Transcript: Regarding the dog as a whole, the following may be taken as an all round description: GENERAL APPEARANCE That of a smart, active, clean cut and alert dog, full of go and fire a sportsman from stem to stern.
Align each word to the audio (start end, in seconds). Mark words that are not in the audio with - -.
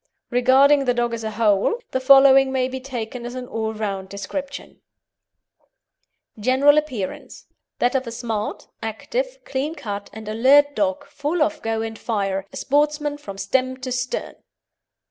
Regarding 0.31 0.85
the 0.85 0.95
dog 0.95 1.13
as 1.13 1.23
a 1.23 1.29
whole, 1.29 1.79
the 1.91 1.99
following 1.99 2.51
may 2.51 2.67
be 2.67 2.79
taken 2.79 3.23
as 3.23 3.35
an 3.35 3.47
all 3.47 3.71
round 3.71 4.09
description: 4.09 4.81
GENERAL 6.39 6.79
APPEARANCE 6.79 7.45
That 7.77 7.93
of 7.93 8.07
a 8.07 8.11
smart, 8.11 8.67
active, 8.81 9.37
clean 9.45 9.75
cut 9.75 10.09
and 10.11 10.27
alert 10.27 10.73
dog, 10.75 11.05
full 11.05 11.43
of 11.43 11.61
go 11.61 11.83
and 11.83 11.99
fire 11.99 12.47
a 12.51 12.57
sportsman 12.57 13.19
from 13.19 13.37
stem 13.37 13.77
to 13.81 13.91
stern. 13.91 14.33